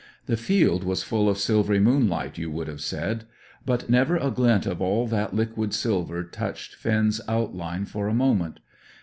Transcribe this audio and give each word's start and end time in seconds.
The 0.25 0.35
field 0.35 0.83
was 0.83 1.03
full 1.03 1.29
of 1.29 1.37
silvery 1.37 1.79
moonlight 1.79 2.35
you 2.39 2.49
would 2.49 2.67
have 2.67 2.81
said; 2.81 3.25
but 3.67 3.87
never 3.87 4.17
a 4.17 4.31
glint 4.31 4.65
of 4.65 4.81
all 4.81 5.05
that 5.05 5.35
liquid 5.35 5.75
silver 5.75 6.23
touched 6.23 6.73
Finn's 6.73 7.21
outline 7.27 7.85
for 7.85 8.07
a 8.07 8.13
moment. 8.15 8.61